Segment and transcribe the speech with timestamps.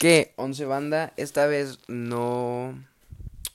[0.00, 0.32] ¿Qué?
[0.36, 2.72] Once banda, esta vez no...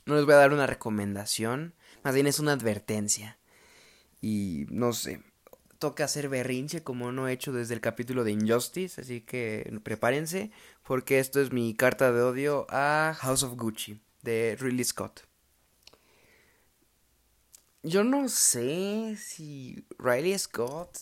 [0.05, 3.39] No les voy a dar una recomendación, más bien es una advertencia.
[4.21, 5.23] Y no sé,
[5.79, 10.51] toca hacer berrinche como no he hecho desde el capítulo de Injustice, así que prepárense
[10.83, 15.21] porque esto es mi carta de odio a House of Gucci de Ridley Scott.
[17.81, 20.95] Yo no sé si Riley Scott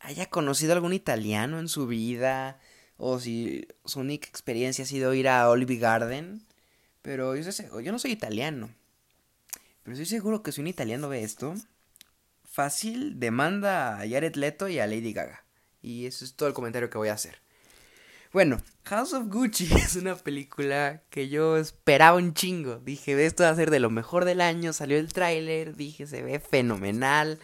[0.00, 2.60] haya conocido algún italiano en su vida
[2.96, 6.42] o si su única experiencia ha sido ir a Olive Garden.
[7.02, 8.70] Pero yo, sé, yo no soy italiano.
[9.82, 11.54] Pero estoy seguro que si un italiano ve esto,
[12.44, 15.44] fácil demanda a Jared Leto y a Lady Gaga.
[15.82, 17.42] Y eso es todo el comentario que voy a hacer.
[18.32, 22.78] Bueno, House of Gucci es una película que yo esperaba un chingo.
[22.78, 24.72] Dije, esto va a ser de lo mejor del año.
[24.72, 27.38] Salió el tráiler, dije, se ve fenomenal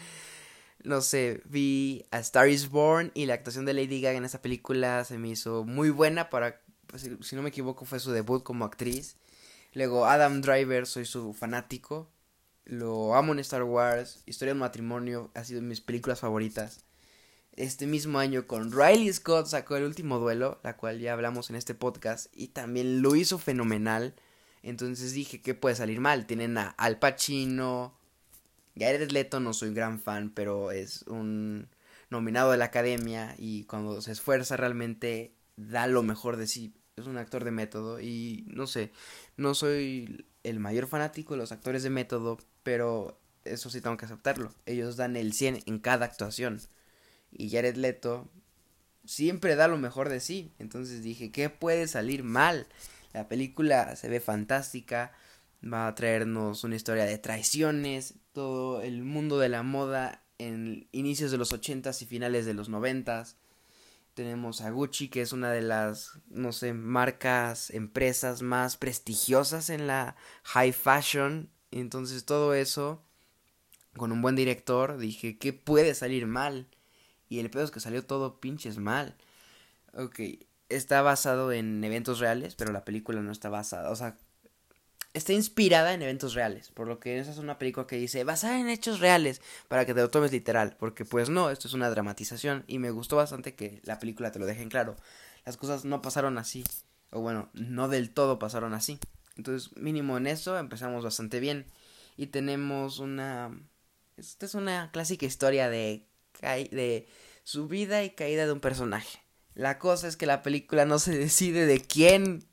[0.84, 4.42] no sé, vi a Star is Born y la actuación de Lady Gaga en esa
[4.42, 8.42] película se me hizo muy buena para, pues, si no me equivoco, fue su debut
[8.42, 9.16] como actriz.
[9.72, 12.10] Luego Adam Driver, soy su fanático.
[12.64, 14.22] Lo amo en Star Wars.
[14.26, 16.84] Historia de un matrimonio ha sido de mis películas favoritas.
[17.52, 21.56] Este mismo año con Riley Scott sacó el último duelo, la cual ya hablamos en
[21.56, 24.14] este podcast, y también lo hizo fenomenal.
[24.62, 26.26] Entonces dije que puede salir mal.
[26.26, 27.98] Tienen a Al Pacino,
[28.80, 31.68] Jared Leto no soy gran fan, pero es un
[32.08, 36.72] nominado de la academia y cuando se esfuerza realmente da lo mejor de sí.
[36.96, 38.90] Es un actor de método y no sé,
[39.36, 44.06] no soy el mayor fanático de los actores de método, pero eso sí tengo que
[44.06, 44.54] aceptarlo.
[44.64, 46.60] Ellos dan el 100 en cada actuación.
[47.30, 48.28] Y Jared Leto
[49.04, 50.52] siempre da lo mejor de sí.
[50.58, 52.66] Entonces dije, ¿qué puede salir mal?
[53.12, 55.12] La película se ve fantástica
[55.62, 61.30] va a traernos una historia de traiciones, todo el mundo de la moda en inicios
[61.30, 63.36] de los 80s y finales de los 90s.
[64.14, 69.86] Tenemos a Gucci, que es una de las, no sé, marcas, empresas más prestigiosas en
[69.86, 71.50] la high fashion.
[71.70, 73.02] Entonces todo eso,
[73.96, 76.68] con un buen director, dije, ¿qué puede salir mal?
[77.28, 79.16] Y el pedo es que salió todo pinches mal.
[79.94, 80.20] Ok,
[80.68, 83.90] está basado en eventos reales, pero la película no está basada.
[83.90, 84.18] O sea,
[85.12, 88.58] está inspirada en eventos reales, por lo que esa es una película que dice basada
[88.60, 91.90] en hechos reales, para que te lo tomes literal, porque pues no, esto es una
[91.90, 94.96] dramatización y me gustó bastante que la película te lo deje en claro.
[95.44, 96.64] Las cosas no pasaron así,
[97.10, 98.98] o bueno, no del todo pasaron así.
[99.36, 101.66] Entonces, mínimo en eso empezamos bastante bien
[102.16, 103.50] y tenemos una
[104.16, 106.06] esta es una clásica historia de
[106.42, 107.08] de
[107.42, 109.20] subida y caída de un personaje.
[109.54, 112.44] La cosa es que la película no se decide de quién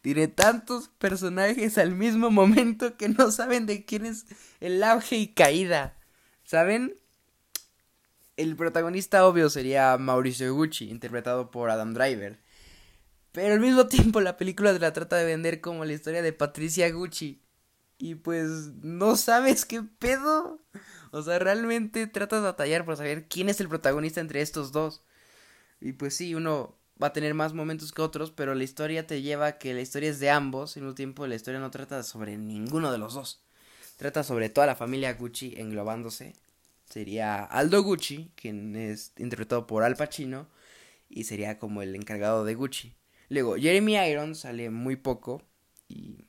[0.00, 4.26] tiene tantos personajes al mismo momento que no saben de quién es
[4.60, 5.96] el auge y caída.
[6.44, 6.96] ¿Saben?
[8.36, 12.40] El protagonista obvio sería Mauricio Gucci, interpretado por Adam Driver.
[13.32, 16.32] Pero al mismo tiempo la película te la trata de vender como la historia de
[16.32, 17.42] Patricia Gucci.
[17.98, 18.48] Y pues
[18.82, 20.60] no sabes qué pedo.
[21.12, 25.02] O sea, realmente tratas de batallar por saber quién es el protagonista entre estos dos.
[25.80, 29.22] Y pues sí, uno va a tener más momentos que otros, pero la historia te
[29.22, 32.02] lleva a que la historia es de ambos, y al tiempo la historia no trata
[32.02, 33.42] sobre ninguno de los dos.
[33.96, 36.34] Trata sobre toda la familia Gucci englobándose.
[36.88, 40.48] Sería Aldo Gucci, quien es interpretado por Al Pacino,
[41.08, 42.94] y sería como el encargado de Gucci.
[43.28, 45.42] Luego, Jeremy Irons sale muy poco,
[45.88, 46.24] y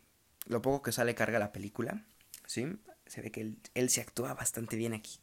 [0.46, 2.06] lo poco que sale carga la película,
[2.46, 2.68] ¿sí?
[3.06, 5.20] Se ve que él se actúa bastante bien aquí.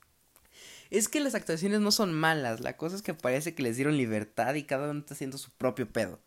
[0.90, 3.96] Es que las actuaciones no son malas, la cosa es que parece que les dieron
[3.96, 6.20] libertad y cada uno está haciendo su propio pedo.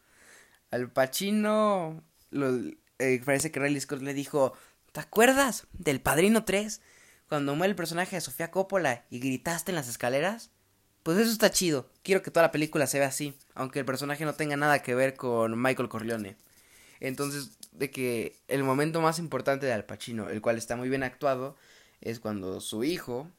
[0.71, 2.59] Al Pacino lo,
[2.99, 4.53] eh, parece que Riley Scott le dijo,
[4.91, 6.81] ¿te acuerdas del Padrino 3?
[7.27, 10.51] Cuando muere el personaje de Sofía Coppola y gritaste en las escaleras.
[11.03, 14.23] Pues eso está chido, quiero que toda la película se vea así, aunque el personaje
[14.23, 16.37] no tenga nada que ver con Michael Corleone.
[17.01, 21.03] Entonces, de que el momento más importante de Al Pacino, el cual está muy bien
[21.03, 21.57] actuado,
[21.99, 23.29] es cuando su hijo,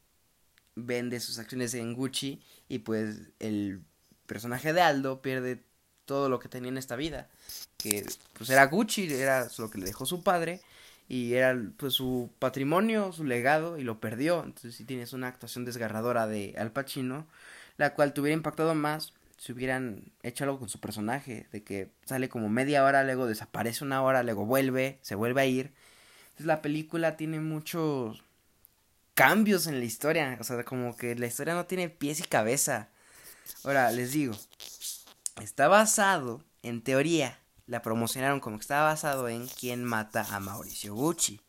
[0.75, 3.83] vende sus acciones en Gucci y pues el
[4.27, 5.63] personaje de Aldo pierde
[6.05, 7.29] todo lo que tenía en esta vida,
[7.77, 8.05] que
[8.35, 10.61] pues era Gucci, era lo que le dejó su padre
[11.09, 14.43] y era pues su patrimonio, su legado y lo perdió.
[14.45, 17.27] Entonces si tienes una actuación desgarradora de Al Pacino,
[17.77, 21.91] la cual te hubiera impactado más si hubieran hecho algo con su personaje, de que
[22.07, 25.73] sale como media hora, luego desaparece una hora, luego vuelve, se vuelve a ir.
[26.29, 28.24] Entonces la película tiene muchos
[29.15, 30.37] cambios en la historia.
[30.41, 32.91] O sea, como que la historia no tiene pies y cabeza.
[33.65, 34.35] Ahora, les digo,
[35.41, 40.95] está basado, en teoría, la promocionaron como que está basado en quién mata a Mauricio
[40.95, 41.41] Gucci.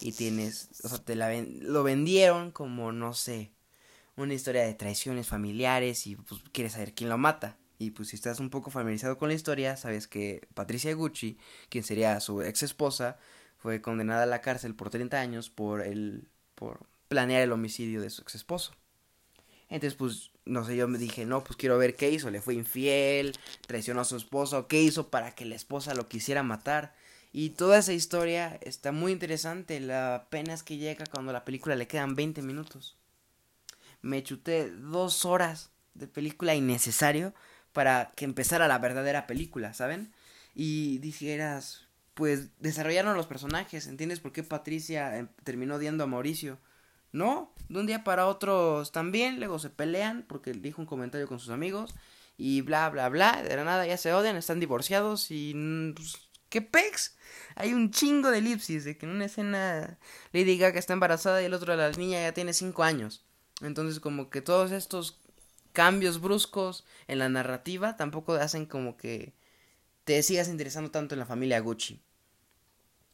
[0.00, 1.30] Y tienes, o sea, te la
[1.60, 3.52] lo vendieron como, no sé,
[4.16, 7.56] una historia de traiciones familiares y pues quieres saber quién lo mata.
[7.78, 11.84] Y pues si estás un poco familiarizado con la historia, sabes que Patricia Gucci, quien
[11.84, 13.18] sería su ex esposa,
[13.56, 18.10] fue condenada a la cárcel por 30 años por el por planear el homicidio de
[18.10, 18.72] su ex esposo.
[19.68, 22.28] Entonces, pues, no sé, yo me dije, no, pues quiero ver qué hizo.
[22.28, 23.38] Le fue infiel,
[23.68, 26.92] traicionó a su esposo, qué hizo para que la esposa lo quisiera matar.
[27.32, 29.78] Y toda esa historia está muy interesante.
[29.78, 32.96] La pena es que llega cuando la película le quedan 20 minutos.
[34.02, 37.32] Me chuté dos horas de película innecesario
[37.72, 40.12] para que empezara la verdadera película, ¿saben?
[40.52, 46.58] Y dijeras, pues desarrollaron los personajes, ¿entiendes por qué Patricia em, terminó odiando a Mauricio?
[47.14, 48.82] No, de un día para otro
[49.12, 51.94] bien, luego se pelean porque dijo un comentario con sus amigos
[52.36, 56.16] y bla bla bla, de la nada ya se odian, están divorciados y mm, pues,
[56.48, 57.16] ¿qué pex?
[57.54, 59.96] Hay un chingo de elipsis de que en una escena
[60.32, 63.24] Lady Gaga está embarazada y el otro de la niña ya tiene 5 años.
[63.60, 65.20] Entonces como que todos estos
[65.72, 69.34] cambios bruscos en la narrativa tampoco hacen como que
[70.02, 72.02] te sigas interesando tanto en la familia Gucci.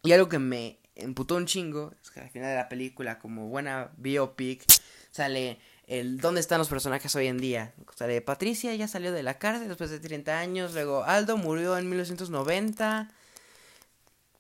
[0.03, 3.49] Y algo que me emputó un chingo es que al final de la película, como
[3.49, 4.65] buena biopic,
[5.11, 7.75] sale el dónde están los personajes hoy en día.
[7.97, 11.89] Sale Patricia, ya salió de la cárcel después de 30 años, luego Aldo murió en
[11.89, 13.11] 1990.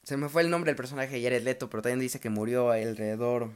[0.03, 3.51] Se me fue el nombre del personaje Jared Leto, pero también dice que murió alrededor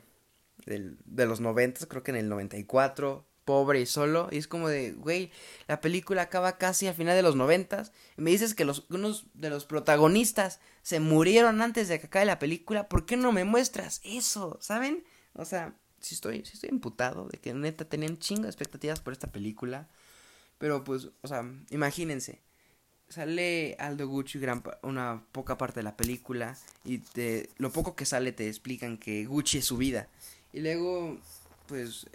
[0.66, 4.28] del, de los 90, creo que en el 94 pobre y solo.
[4.30, 5.30] Y es como de, güey,
[5.68, 7.92] la película acaba casi al final de los noventas.
[8.16, 12.24] Y me dices que los, unos de los protagonistas se murieron antes de que acabe
[12.24, 12.88] la película.
[12.88, 14.58] ¿Por qué no me muestras eso?
[14.60, 15.04] ¿Saben?
[15.34, 19.12] O sea, sí estoy, sí estoy imputado de que neta tenían chingo de expectativas por
[19.12, 19.88] esta película.
[20.58, 22.40] Pero pues, o sea, imagínense.
[23.08, 28.06] Sale Aldo Gucci gran una poca parte de la película y te, lo poco que
[28.06, 30.08] sale te explican que Gucci es su vida.
[30.52, 31.18] Y luego,
[31.66, 32.06] pues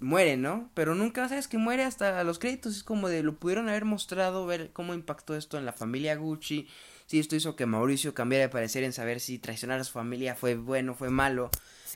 [0.00, 0.70] muere, ¿no?
[0.74, 2.76] Pero nunca sabes que muere hasta los créditos.
[2.76, 6.68] Es como de lo pudieron haber mostrado, ver cómo impactó esto en la familia Gucci.
[7.06, 10.34] Si esto hizo que Mauricio cambiara de parecer en saber si traicionar a su familia
[10.34, 11.50] fue bueno, fue malo.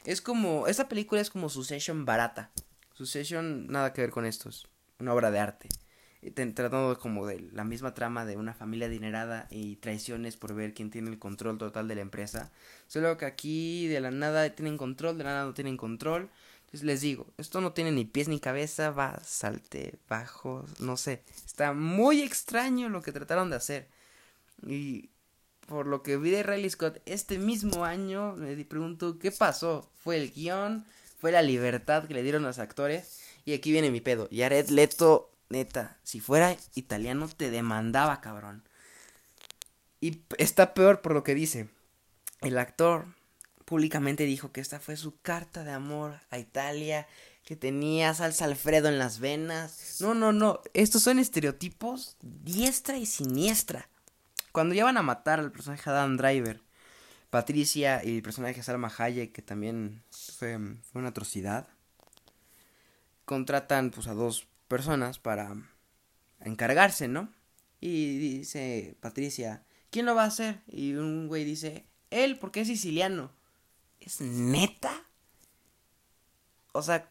[0.05, 2.51] Es como, esta película es como Succession barata.
[2.95, 4.67] Succession nada que ver con esto, es
[4.99, 5.69] una obra de arte.
[6.35, 10.91] Tratando como de la misma trama de una familia adinerada y traiciones por ver quién
[10.91, 12.51] tiene el control total de la empresa.
[12.87, 16.31] Solo que aquí de la nada tienen control, de la nada no tienen control
[16.83, 21.23] les digo, esto no tiene ni pies ni cabeza, va, salte, bajo, no sé.
[21.47, 23.89] Está muy extraño lo que trataron de hacer.
[24.67, 25.11] Y
[25.67, 29.91] por lo que vi de Riley Scott este mismo año, me pregunto, ¿qué pasó?
[29.95, 30.85] ¿Fue el guion?
[31.19, 33.21] ¿Fue la libertad que le dieron los actores?
[33.45, 34.29] Y aquí viene mi pedo.
[34.33, 38.63] Jared Leto, neta, si fuera italiano te demandaba, cabrón.
[40.01, 41.69] Y está peor por lo que dice.
[42.41, 43.07] El actor
[43.65, 47.07] públicamente dijo que esta fue su carta de amor a Italia,
[47.45, 49.99] que tenía salsa Alfredo en las venas.
[50.01, 53.89] No, no, no, estos son estereotipos diestra y siniestra.
[54.53, 56.63] Cuando ya van a matar al personaje Adam Driver,
[57.31, 60.05] Patricia y el personaje Salma Hayek, que también
[60.39, 60.57] fue,
[60.95, 61.67] una atrocidad,
[63.25, 65.57] contratan pues a dos personas para
[66.41, 67.33] encargarse, ¿no?
[67.81, 70.61] Y dice Patricia, ¿quién lo va a hacer?
[70.69, 73.33] Y un güey dice, él, porque es siciliano.
[74.05, 75.03] ¿Es neta?
[76.73, 77.11] O sea,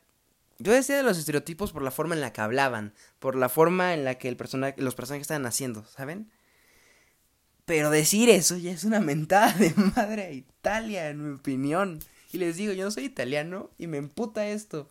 [0.60, 3.94] yo decía de los estereotipos por la forma en la que hablaban, por la forma
[3.95, 6.31] en la que el personaje, los personajes estaban haciendo, ¿saben?
[7.66, 12.00] Pero decir eso ya es una mentada de madre a Italia, en mi opinión.
[12.31, 14.88] Y les digo, yo no soy italiano y me emputa esto.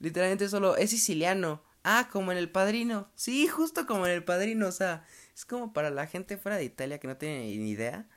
[0.00, 1.62] Literalmente solo es siciliano.
[1.84, 3.10] Ah, como en el padrino.
[3.14, 4.66] Sí, justo como en el padrino.
[4.66, 8.08] O sea, es como para la gente fuera de Italia que no tiene ni idea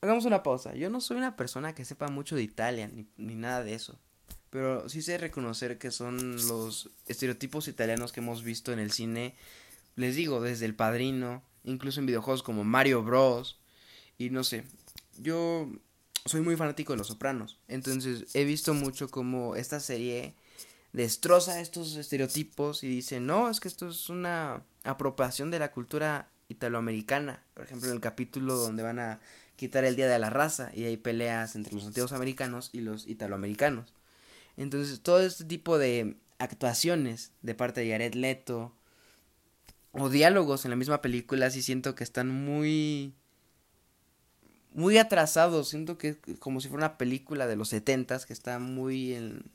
[0.00, 0.74] hagamos una pausa.
[0.74, 3.98] Yo no soy una persona que sepa mucho de Italia, ni, nada de eso.
[4.50, 9.34] Pero sí sé reconocer que son los estereotipos italianos que hemos visto en el cine.
[9.96, 13.58] Les digo, desde El Padrino, incluso en videojuegos como Mario Bros.
[14.18, 14.64] Y no sé,
[15.18, 15.68] yo
[16.24, 17.58] soy muy fanático de Los Sopranos.
[17.68, 20.34] Entonces he visto mucho como esta serie
[20.92, 26.30] destroza estos estereotipos y dice, no, es que esto es una apropiación de la cultura
[26.48, 27.42] italoamericana.
[27.54, 29.20] Por ejemplo, en el capítulo donde van a
[29.56, 33.06] quitar el Día de la Raza y hay peleas entre los nativos americanos y los
[33.06, 33.94] italoamericanos.
[34.56, 38.74] Entonces, todo este tipo de actuaciones de parte de Jared Leto
[39.92, 43.14] o diálogos en la misma película sí siento que están muy
[44.74, 49.14] muy atrasados, siento que como si fuera una película de los setentas que está muy
[49.14, 49.50] en,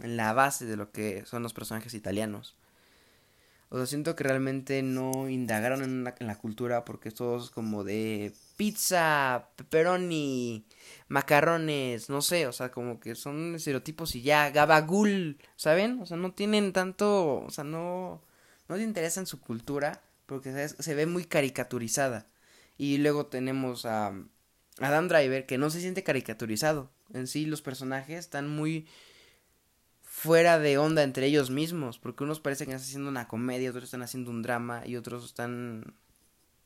[0.00, 2.56] en la base de lo que son los personajes italianos.
[3.70, 8.32] O sea, siento que realmente no indagaron en, la cultura porque es todo como de
[8.56, 10.66] pizza, pepperoni,
[11.08, 16.00] macarrones, no sé, o sea, como que son estereotipos y ya, gabagul, ¿saben?
[16.00, 18.22] O sea, no tienen tanto, o sea, no,
[18.68, 22.26] no te interesa en su cultura porque se ve muy caricaturizada.
[22.78, 24.14] Y luego tenemos a
[24.78, 26.90] Adam Driver que no se siente caricaturizado.
[27.12, 28.86] En sí los personajes están muy
[30.18, 33.84] fuera de onda entre ellos mismos, porque unos parecen que están haciendo una comedia, otros
[33.84, 35.94] están haciendo un drama y otros están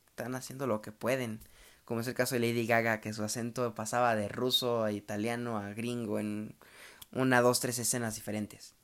[0.09, 1.41] están haciendo lo que pueden,
[1.85, 5.59] como es el caso de Lady Gaga que su acento pasaba de ruso a italiano
[5.59, 6.55] a gringo en
[7.13, 8.75] una, dos, tres escenas diferentes.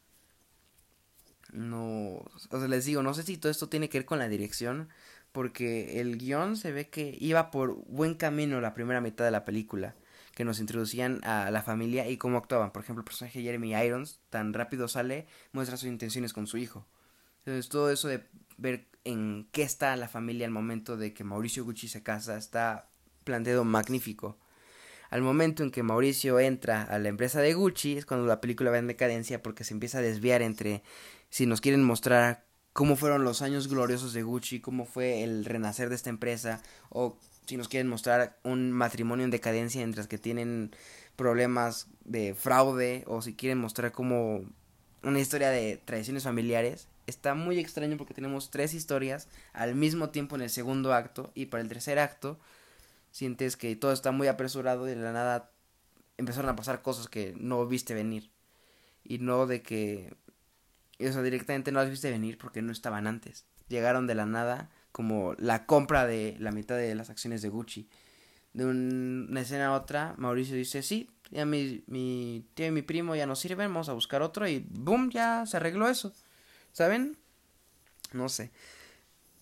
[1.50, 4.28] No, o sea, les digo, no sé si todo esto tiene que ver con la
[4.28, 4.90] dirección,
[5.32, 9.46] porque el guion se ve que iba por buen camino la primera mitad de la
[9.46, 9.94] película,
[10.38, 12.71] que nos introducían a la familia y cómo actuaban.
[12.71, 16.87] Por ejemplo, el personaje Jeremy Irons, tan rápido sale, muestra sus intenciones con su hijo.
[17.40, 18.23] Entonces, todo eso de
[18.57, 22.88] ver en qué está la familia al momento de que Mauricio Gucci se casa está
[23.25, 24.38] planteado magnífico.
[25.11, 28.71] Al momento en que Mauricio entra a la empresa de Gucci es cuando la película
[28.71, 30.85] va en decadencia porque se empieza a desviar entre
[31.30, 32.45] si nos quieren mostrar
[32.78, 37.18] cómo fueron los años gloriosos de Gucci, cómo fue el renacer de esta empresa, o
[37.44, 40.70] si nos quieren mostrar un matrimonio en decadencia mientras que tienen
[41.16, 44.44] problemas de fraude, o si quieren mostrar como
[45.02, 46.87] una historia de tradiciones familiares.
[47.08, 51.47] Está muy extraño porque tenemos tres historias al mismo tiempo en el segundo acto y
[51.47, 52.38] para el tercer acto
[53.11, 55.50] sientes que todo está muy apresurado y de la nada
[56.16, 58.30] empezaron a pasar cosas que no viste venir
[59.02, 60.14] y no de que
[60.99, 63.47] eso directamente no las viste venir porque no estaban antes.
[63.69, 67.88] Llegaron de la nada como la compra de la mitad de las acciones de Gucci.
[68.52, 73.14] De una escena a otra, Mauricio dice, sí, ya mi, mi tío y mi primo
[73.14, 75.11] ya no sirven, vamos a buscar otro y ¡boom!
[75.11, 76.12] Ya se arregló eso.
[76.73, 77.17] ¿Saben?
[78.12, 78.50] No sé.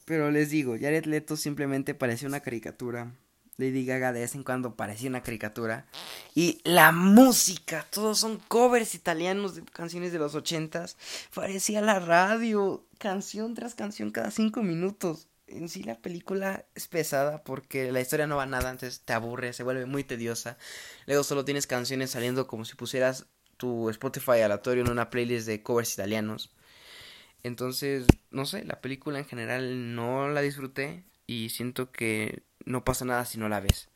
[0.05, 3.13] Pero les digo, Jared Leto simplemente parecía una caricatura.
[3.59, 5.87] Lady Gaga de vez en cuando parecía una caricatura.
[6.35, 10.97] Y la música, todos son covers italianos de canciones de los ochentas.
[11.35, 15.29] Parecía la radio, canción tras canción cada cinco minutos.
[15.47, 19.53] En sí la película es pesada porque la historia no va nada, entonces te aburre,
[19.53, 20.59] se vuelve muy tediosa.
[21.07, 25.63] Luego solo tienes canciones saliendo como si pusieras tu Spotify aleatorio en una playlist de
[25.63, 26.51] covers italianos.
[27.43, 33.05] Entonces, no sé, la película en general no la disfruté y siento que no pasa
[33.05, 33.89] nada si no la ves.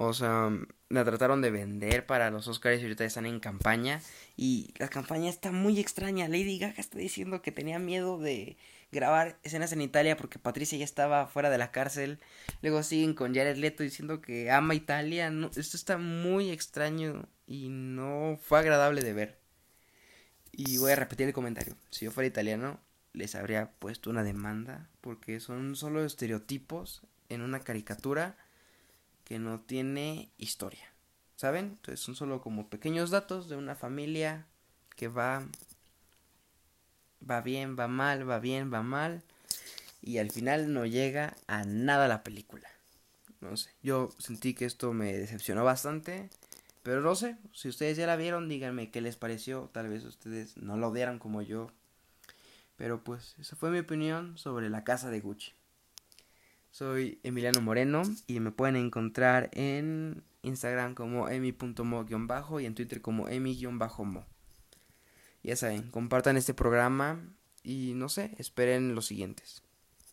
[0.00, 0.50] O sea,
[0.90, 4.00] la trataron de vender para los Oscars y ahorita están en campaña.
[4.36, 6.28] Y la campaña está muy extraña.
[6.28, 8.56] Lady Gaga está diciendo que tenía miedo de
[8.92, 12.20] grabar escenas en Italia porque Patricia ya estaba fuera de la cárcel.
[12.62, 15.32] Luego siguen con Jared Leto diciendo que ama Italia.
[15.56, 19.40] Esto está muy extraño y no fue agradable de ver.
[20.52, 21.76] Y voy a repetir el comentario.
[21.90, 22.78] Si yo fuera italiano,
[23.14, 28.36] les habría puesto una demanda porque son solo estereotipos en una caricatura
[29.24, 30.92] que no tiene historia.
[31.36, 31.66] ¿Saben?
[31.66, 34.46] Entonces son solo como pequeños datos de una familia
[34.96, 35.46] que va
[37.28, 39.22] va bien, va mal, va bien, va mal
[40.02, 42.68] y al final no llega a nada la película.
[43.40, 46.28] No sé, yo sentí que esto me decepcionó bastante,
[46.82, 50.56] pero no sé, si ustedes ya la vieron, díganme qué les pareció, tal vez ustedes
[50.56, 51.70] no lo odiaran como yo.
[52.76, 55.52] Pero pues esa fue mi opinión sobre la casa de Gucci.
[56.78, 62.06] Soy Emiliano Moreno y me pueden encontrar en Instagram como emi.mo-
[62.60, 64.24] y en Twitter como emi-mo.
[65.42, 67.20] Ya saben, compartan este programa
[67.64, 69.64] y no sé, esperen los siguientes.